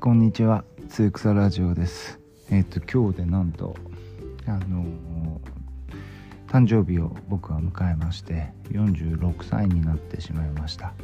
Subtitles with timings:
[0.00, 0.62] こんにちは。
[0.88, 2.20] つゆくさラジオです。
[2.52, 3.74] えっ、と今日でなんと
[4.46, 4.84] あの
[6.46, 10.94] 誕生日を僕は迎えまして46歳になってしまいました。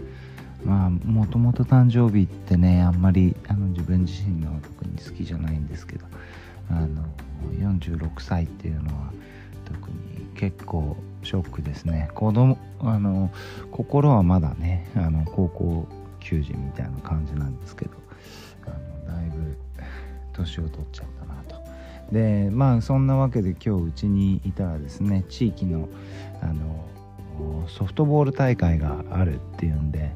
[0.65, 6.07] まあもともと誕生日ってねあんまりあの自分自身の特に好きじゃないんですけど
[6.71, 7.05] あの
[7.51, 9.11] 46歳っていうのは
[9.65, 12.11] 特に結構ショックですね。
[12.15, 13.33] 子供あの
[13.73, 15.89] 心はまだねあの高校
[16.21, 18.04] 球児みたいな感じなんですけど
[20.35, 21.57] 年を取っちゃったなと。
[22.13, 25.89] でまあそんなわけで今日うちにいたらですね地域の
[26.43, 26.85] あの
[27.69, 30.13] ソフトボール大会があるっていうんで、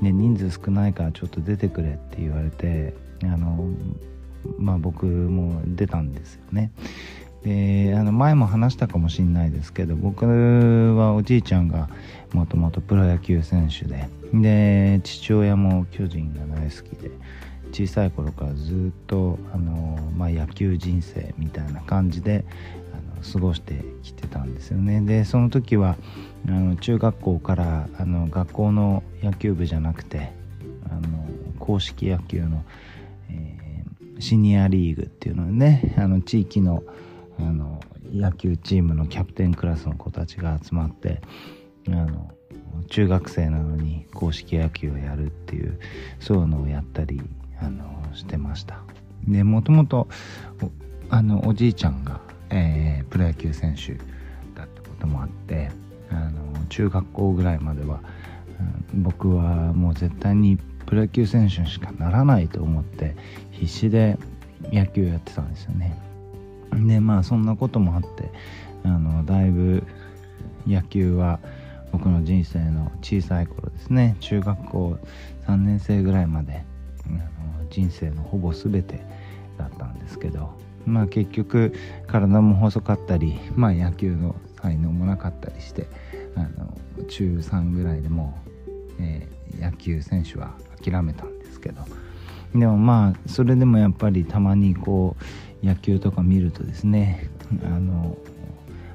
[0.00, 2.94] ね、人数少ないからちょっと出てくれって言われて
[3.24, 3.68] あの
[4.58, 6.72] まあ僕も出たんですよね。
[7.42, 10.24] であの前も話したかもしれないですけど僕
[10.96, 11.88] はおじいちゃんが
[12.32, 17.10] もともとプロ野球選手でで父親も巨人が大好きで
[17.70, 22.44] 小さい頃からずっとあの、まあ、野球人生みたいな感じで
[22.92, 25.00] あの過ごしてきてたんですよね。
[25.00, 25.96] でその時は
[26.48, 30.32] あの中学校からあの学校の野球部じゃなくて
[30.90, 32.64] あの公式野球の、
[33.30, 36.82] えー、シニアリーグっていうのねあの地域の
[37.38, 37.80] あの
[38.12, 41.22] 野球チームのキャプテンクラスの子たちが集まって
[41.88, 42.30] あの
[42.88, 45.78] 中学生なのに公式野球をやるっていう
[46.20, 47.22] そういうのをやったり
[47.62, 48.80] あのしてました。
[49.26, 50.08] でもともと
[51.10, 53.94] あのおじいちゃんが、えー、プロ野球選手
[54.58, 55.70] だったこともあって
[56.10, 58.00] あの中学校ぐらいまでは、
[58.94, 63.14] 僕はもう絶対にプロ野球選手にしかならないと思って
[63.50, 64.18] 必死で
[64.72, 65.98] 野球やってたんですよね。
[66.72, 68.30] でまあそんなこともあって
[68.84, 69.84] あのだいぶ
[70.66, 71.40] 野球は
[71.92, 74.16] 僕の人生の小さい頃ですね。
[74.20, 74.98] 中学校
[75.46, 76.64] 3年生ぐらいまで
[77.06, 79.00] あの人生のほぼ全て
[79.58, 80.50] だったんですけど
[80.86, 81.74] まあ結局
[82.06, 85.86] 体も細かったりまあ野球の才能もなかったりして
[86.36, 86.76] あの
[87.08, 91.82] 中3ぐらいでもう、えー、野球選手は諦めたんですけど。
[92.54, 95.16] でもまあそれでもやっぱりたまにこ
[95.62, 97.30] う野球とか見るとですね
[97.64, 98.16] あの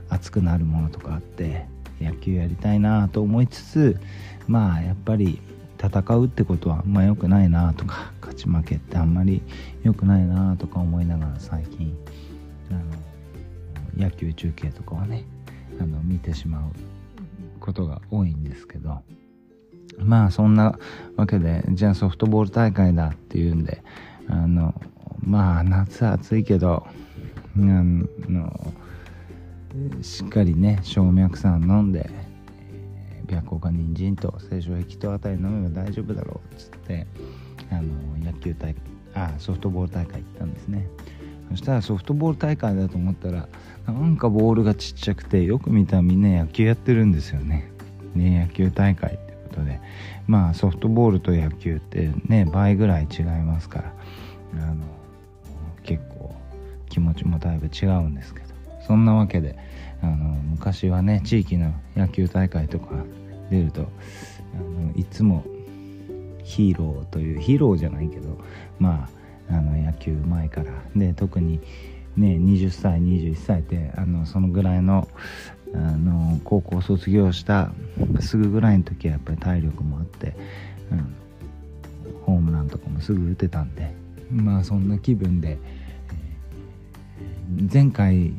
[0.10, 1.66] 熱くなるものとかあって
[2.00, 4.00] 野球やりたいなと思いつつ
[4.48, 5.40] まあやっぱり
[5.82, 9.42] 戦うってことはあんま良くないなとか勝ち負けってあんまり
[9.84, 11.96] 良くないなとか思いながら最近
[12.72, 15.26] あの野球中継とかはね
[15.80, 16.72] あの見てしまう
[17.60, 19.02] ことが多いんですけど
[20.00, 20.78] まあそんな
[21.16, 23.84] わけでじゃあソフトボール大会だっていうんで
[24.30, 24.74] あの
[25.24, 26.86] まあ夏暑いけど
[27.56, 28.74] あの
[30.02, 32.10] しっかりね静脈酸飲んで
[33.28, 37.08] 白虎か人参と清少液とあたり飲めば大丈夫だろうっつって
[37.72, 37.84] あの
[38.24, 38.76] 野球大
[39.14, 40.88] あソフトボール大会行ったんですね。
[41.50, 43.48] そしたらソフトボール大会だと思ったら
[43.86, 47.72] なんかボールがちっちゃくてよく見たらみんな野球やってるんですよね。
[48.16, 49.80] ね野球大会ってことで。
[50.28, 53.94] まあソフトボールと野球ってね倍ぐらい違いますから
[54.64, 54.84] あの
[55.84, 56.36] 結構
[56.90, 58.48] 気持ちもだいぶ違うんですけど。
[58.88, 59.58] そんなわけで
[60.02, 60.16] あの
[60.52, 63.04] 昔はね地域の野球大会とか
[63.50, 65.44] 出るとあのいつも
[66.44, 68.38] ヒーローというヒーローじゃないけど
[68.80, 69.10] ま
[69.50, 71.60] ああの野球前からで特に
[72.16, 75.08] ね20歳21歳ってあのそのぐらいの
[75.74, 77.72] あの高校卒業した
[78.22, 80.34] すぐぐらいの時はやっぱり体力もあって、
[80.92, 81.16] うん、
[82.24, 83.94] ホームランとかもすぐ打てたんで
[84.32, 85.58] まあそんな気分で、
[87.58, 88.32] えー、前回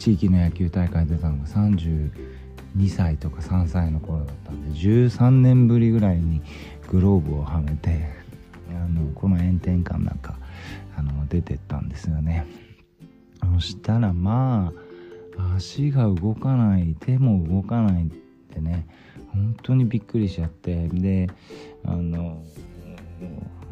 [0.00, 2.10] 地域の野球大会出たのが32
[2.88, 6.40] 歳とか3歳の頃だったんで13年ぶりぐらいに
[6.88, 8.08] グローブをはめて
[8.70, 10.38] あのこの炎天下の中
[10.96, 12.46] あの出てったんですよね。
[13.54, 14.72] そしたらま
[15.36, 18.10] あ足が動かない手も動かないっ
[18.54, 18.86] てね
[19.32, 21.28] 本当にびっくりしちゃってで
[21.84, 22.42] あの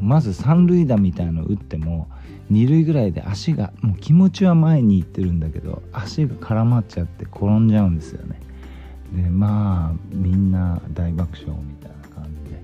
[0.01, 2.09] まず三塁打みたいの打っても
[2.51, 8.41] 二塁ぐらいで足がもう気持ちは前に行ってるんだけど足が絡まっちゃって転んじゃうんですよね。
[9.13, 12.63] でまあみんな大爆笑みたいな感じで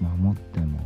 [0.00, 0.80] 守っても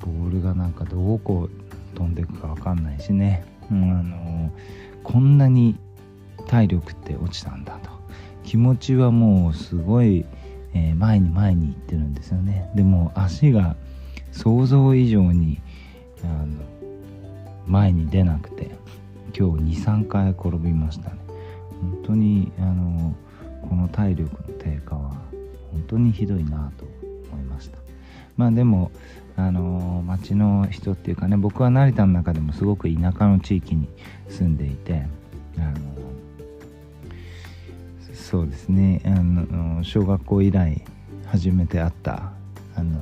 [0.00, 1.48] ボールがなんかどこ
[1.94, 4.50] 飛んでいくか分かんないしね、うん、あの
[5.04, 5.76] こんなに
[6.46, 7.90] 体力って落ちたんだと。
[8.50, 10.24] 気持ちはもうすごい、
[10.74, 12.70] えー、前に前に行ってるんですよね。
[12.74, 13.76] でも足が
[14.32, 15.60] 想像以上に
[16.22, 16.46] あの
[17.66, 18.70] 前に出なくて
[19.36, 21.16] 今日23回転びましたね。
[21.80, 23.14] 本当にあの
[23.68, 25.10] この体力の低下は
[25.72, 26.84] 本当にひどいなと
[27.32, 27.78] 思いました。
[28.36, 28.90] まあでも
[29.36, 33.88] ああの町の人っていうかね僕は成田の中でもすごく田舎の地域に
[34.28, 35.06] 住んでいて
[35.56, 35.74] あの
[38.30, 39.02] そうですね。
[39.06, 40.80] あの小学校以来
[41.26, 42.30] 初めて会った
[42.76, 43.00] あの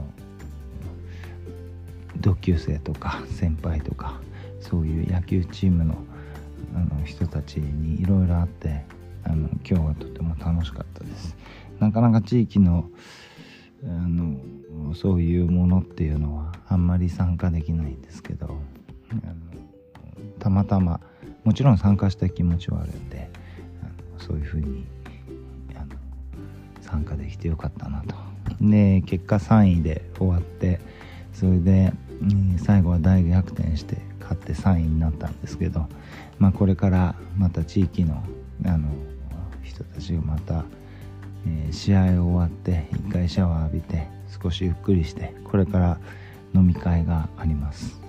[2.16, 4.22] 同級生とか先輩とか
[4.58, 5.96] そういう野球チームの
[6.74, 8.86] あの人たちにいろいろあって
[9.22, 11.36] あの今日はとても楽しかったです。
[11.78, 12.88] なかなか地域の
[13.84, 18.58] あのそういうものっていうのはあんまり参加できないんですけど
[19.10, 19.22] あの
[20.38, 21.02] たまたま
[21.44, 23.28] もちろん参加した気持ちはあるんで
[23.82, 24.86] あのそういうふうに
[26.88, 28.14] 参加できてよかったなと。
[28.60, 30.80] で結果3位で終わって
[31.34, 31.92] それで、
[32.22, 35.86] うん、最後は大逆転して勝って3位になったんですけど、
[36.38, 38.22] まあ、これからまた地域の
[38.64, 38.88] あの
[39.62, 40.64] 人たちがまた、
[41.46, 44.08] えー、試合終わって一回シャワー浴びて
[44.42, 46.00] 少しゆっくりしてこれから
[46.54, 48.00] 飲み会があります。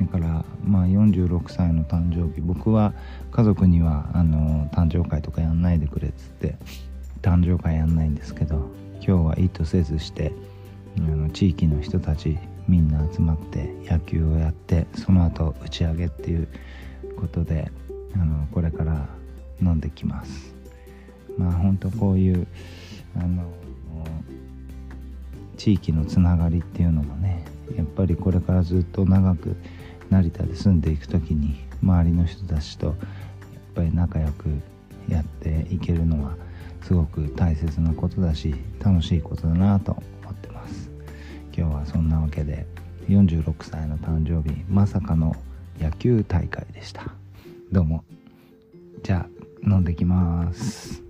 [0.00, 2.92] だからまあ46歳の誕生日僕は
[3.30, 6.56] 家族にはあの誕生会とかやんないでくれっつって
[7.22, 8.56] 誕生会やんないんですけど
[8.96, 10.32] 今日は意図せずして
[10.98, 12.38] あの地域の人たち
[12.68, 16.48] みんな集まって野球をやってその後打ち上げっていう
[17.16, 17.70] ことで
[18.14, 19.08] あのこれから
[19.60, 20.54] 飲んできます。
[21.38, 22.46] まあ本当こういう
[23.16, 23.52] あの
[25.56, 27.44] 地域のつながりっていうのもね
[27.76, 29.56] やっぱりこれからずっと長く
[30.10, 32.96] 成田で住んでいく時に周りの人たちとやっ
[33.74, 34.48] ぱり仲良く
[35.08, 36.36] やっていけるのは
[36.82, 39.92] すごく大切なことだし楽しいことだなと
[40.22, 40.90] 思ってます。
[41.56, 42.66] 今日はそんなわけで
[43.08, 45.36] 46歳の誕生日まさかの
[45.80, 47.12] 野球大会でした。
[47.70, 48.04] どうも。
[49.02, 49.26] じゃ
[49.64, 51.01] あ飲んできます。